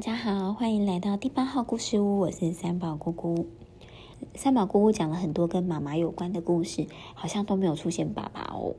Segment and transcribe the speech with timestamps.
[0.00, 3.46] 大家好，欢迎来到第八号故事屋，我是三宝姑姑。
[4.34, 8.76] 三宝姑姑讲了很多跟妈妈有关的故事，好像都没有出现爸爸哦。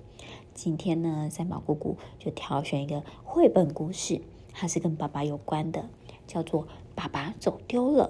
[0.55, 5.91] 今天呢，三宝姑姑就挑选一个绘本故事，它是跟爸爸有关的，
[6.25, 6.63] 叫做
[6.95, 8.09] 《爸爸走丢了》。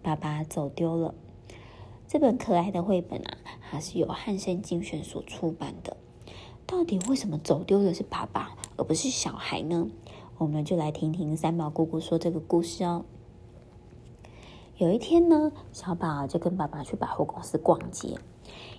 [0.00, 1.16] 爸爸走丢了，
[2.06, 3.36] 这本可爱的绘本啊，
[3.68, 5.96] 它是由汉声精选所出版的。
[6.68, 9.88] 到底为什么走丢的是爸爸，而不是小孩呢？
[10.38, 13.04] 我们就来听听三毛姑姑说这个故事哦。
[14.76, 18.16] 有一天呢，小宝就跟爸爸去百货公司逛街。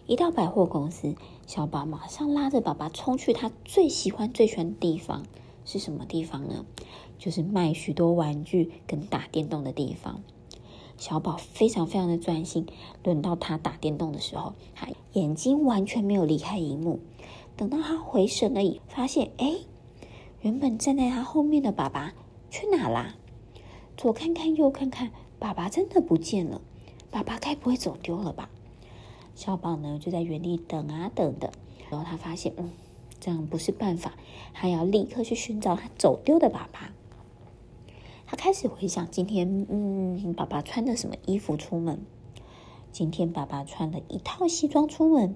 [0.07, 5.23] 一到百货公司，小宝马上拉着爸爸冲去他最喜欢、最喜欢的地方。
[5.65, 6.65] 是什么地方呢？
[7.17, 10.21] 就是卖许多玩具跟打电动的地方。
[10.97, 12.65] 小宝非常非常的专心。
[13.03, 17.01] 轮到他打电动的时候，他眼睛完全没有离开荧幕。
[17.57, 19.57] 等到他回神了，发现，哎。
[20.41, 22.13] 原本站在他后面的爸爸
[22.49, 23.15] 去哪啦？
[23.97, 26.61] 左看看右看看，爸爸真的不见了。
[27.11, 28.49] 爸爸该不会走丢了吧？
[29.35, 31.51] 小宝呢就在原地等啊等的，
[31.89, 32.71] 然后他发现，嗯，
[33.19, 34.13] 这样不是办法，
[34.53, 36.93] 他要立刻去寻找他走丢的爸爸。
[38.25, 41.99] 他开始回想今天，嗯，爸爸穿的什么衣服出门？
[42.91, 45.35] 今天爸爸穿了一套西装出门，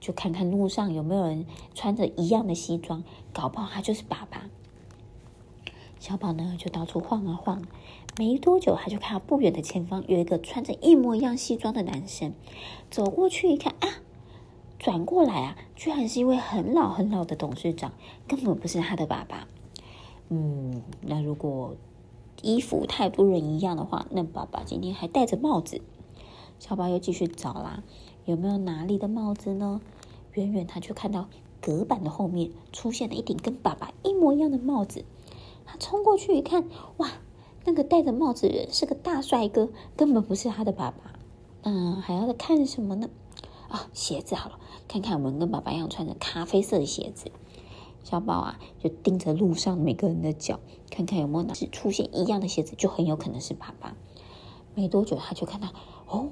[0.00, 4.48] 就看看路上有没有人穿着一样的西装，搞不好他就是爸爸。
[5.98, 7.62] 小宝呢就到处晃啊晃，
[8.16, 12.32] 没多久他就看到不远的前方有一个穿着一模一样西装的男生，
[12.90, 13.88] 走过去一看啊，
[14.78, 17.92] 转过来啊，居然是一位很老很老的董事长，
[18.28, 19.48] 根本不是他的爸爸。
[20.28, 21.74] 嗯，那如果
[22.42, 25.82] 衣服太不人一样的话，那爸爸今天还戴着帽子。
[26.60, 27.82] 小宝又继续找啦，
[28.28, 29.80] 有没有哪里的帽子呢？
[30.34, 31.30] 远远他就看到
[31.62, 35.02] 隔板的后面出现了一顶跟爸爸一模一样的帽子。
[35.64, 36.68] 他冲过去一看，
[36.98, 37.10] 哇，
[37.64, 41.14] 那个戴着帽子的人是个大帅哥，根本不是他的爸爸。
[41.62, 43.08] 嗯，还要再看什么呢？
[43.68, 47.30] 啊、鞋子好了，看看我们跟爸爸一样穿着咖啡色的鞋子。
[48.04, 53.96] 小宝啊，就盯着路上每个人的脚，看看有没有哪是出现一样的鞋子，就很有可能是爸爸。
[54.74, 55.68] 没多久，他就看到
[56.06, 56.28] 哦。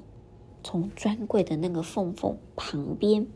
[0.63, 3.27] 从专柜的那个缝缝旁边，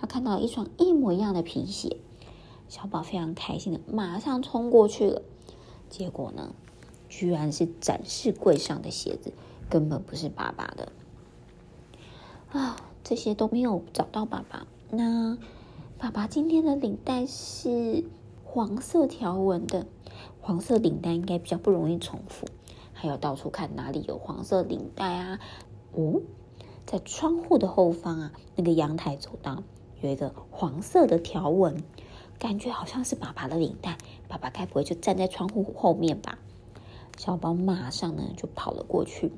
[0.00, 1.98] 他看到一双一模一样的皮鞋，
[2.68, 5.22] 小宝非常开心的马上冲过去了。
[5.88, 6.54] 结果呢，
[7.08, 9.32] 居然是展示柜上的鞋子，
[9.70, 10.90] 根本不是爸爸的。
[12.50, 14.66] 啊，这些都没有找到爸爸。
[14.90, 15.38] 那
[15.98, 18.04] 爸爸今天的领带是
[18.44, 19.86] 黄色条纹的，
[20.40, 22.46] 黄色领带应该比较不容易重复。
[22.92, 25.38] 还要到处看哪里有黄色领带啊？
[25.92, 26.20] 哦。
[26.92, 29.62] 在窗户的后方啊，那个阳台走道
[30.02, 31.82] 有一个黄色的条纹，
[32.38, 33.96] 感觉好像是爸爸的领带。
[34.28, 36.38] 爸爸该不会就站在窗户后面吧？
[37.16, 39.32] 小宝马上呢就跑了过去，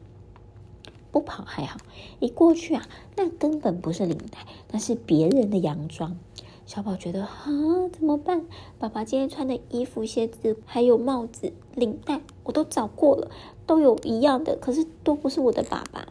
[1.13, 1.79] 不跑还好，
[2.19, 6.19] 一过去啊，那根本不是领带，那是别人的洋装。
[6.67, 7.45] 小宝觉得啊，
[7.93, 8.47] 怎么办？
[8.81, 13.31] 爸爸今天穿的衣服、鞋子还有帽子、领带，我都找过了，
[13.65, 16.09] 都有一样的，可是都不是我的爸爸。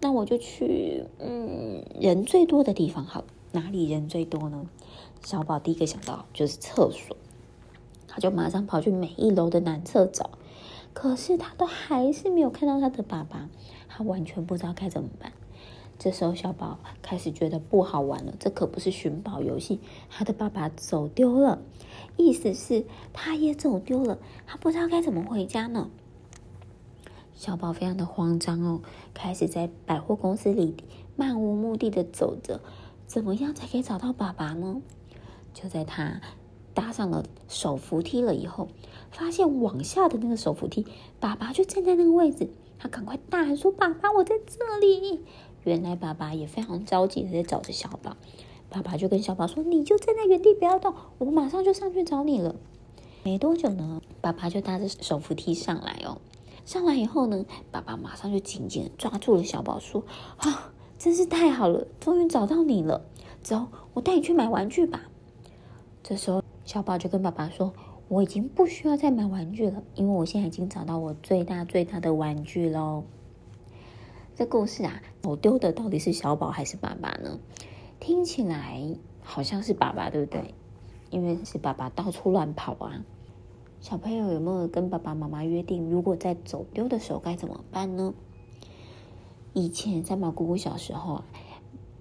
[0.00, 4.66] 那我就去，嗯，人最多的地方好，哪里人最多呢？
[5.22, 7.16] 小宝第一个想到就是厕所，
[8.06, 10.30] 他就马上跑去每一楼的男厕找，
[10.92, 13.48] 可是他都还是没有看到他的爸爸，
[13.88, 15.32] 他完全不知道该怎么办。
[15.98, 19.80] 这时候小宝开始觉得不好玩了，这可不是寻宝游戏，
[20.10, 21.62] 他的爸爸走丢了，
[22.18, 25.88] 意思是他也走丢了，他不知道该怎么回家呢。
[27.34, 28.80] 小宝非常的慌张哦，
[29.12, 30.76] 开始在百货公司里
[31.16, 32.60] 漫无目的的走着，
[33.06, 34.80] 怎么样才可以找到爸爸呢？
[35.52, 36.20] 就在他
[36.72, 38.68] 搭上了手扶梯了以后，
[39.10, 40.86] 发现往下的那个手扶梯，
[41.20, 45.24] 爸爸就站在那个位置，他赶快大喊说：“爸爸，我在这里！”
[45.64, 48.16] 原来爸爸也非常着急的在找着小宝，
[48.68, 52.54] 爸爸就跟小宝说：“你就站在原地不要动，我马上就上去找你了。”
[53.24, 56.20] 没多久呢，爸爸就搭着手扶梯上来哦。
[56.64, 60.02] 上来以后呢，爸爸马上就紧紧抓住了小宝，说
[60.38, 63.04] ：“啊，真是太好了，终于找到你了！
[63.42, 65.02] 走，我带你去买玩具吧。”
[66.02, 67.72] 这时候，小宝就跟爸爸说
[68.08, 73.04] ：“我已经不需要再买玩具了，因为我现在已经找到我最大最大的玩具喽。”
[74.34, 77.38] 这故事啊，走丢的到底是小宝还是爸爸呢？
[78.00, 80.54] 听起来好像是爸爸，对不对？
[81.10, 83.04] 因为是爸爸到处乱跑啊。
[83.84, 88.14] 小朋友有没有跟爸爸妈妈约定，如果在走丢的时候该怎么办呢？
[89.52, 91.24] 以前三宝姑姑小时候啊，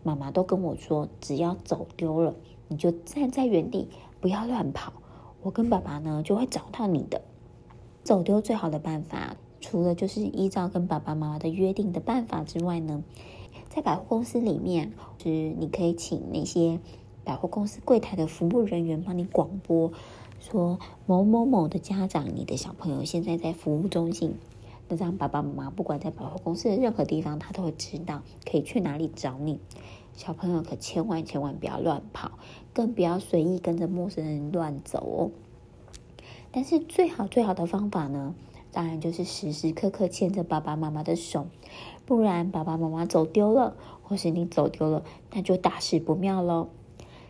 [0.02, 2.36] 妈妈都跟我说，只要走丢了，
[2.70, 3.90] 你就站在原地，
[4.22, 4.94] 不要乱跑。
[5.42, 7.22] 我跟爸爸呢就会找到你的。
[8.02, 13.04] 走丢最好的办法，除了就是依照跟爸爸妈妈的约定的办法之外呢，
[13.68, 16.80] 在百货公司里面，就是你可以请那些
[17.26, 19.92] 百货公司柜台的服务人员帮你广播，
[20.44, 24.36] 说某某某的家长，你的小朋友现在在服务中心。
[24.90, 29.62] 那这样爸爸妈妈不管在百货公司的任何地方，他都会知道可以去哪里找你。
[30.14, 32.34] 小朋友可千万千万不要乱跑，
[32.74, 35.32] 更不要随意跟着陌生人乱走哦。
[36.52, 38.36] 但是最好最好的方法呢，
[38.74, 41.48] 当然就是时时刻刻牵着爸爸妈妈的手，
[42.06, 46.68] 不然爸爸妈妈走丢了，或是你走丢了，那就大事不妙喽。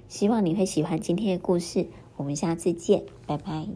[0.10, 3.68] 希望你会喜欢今天的故事，我们下次见，拜拜。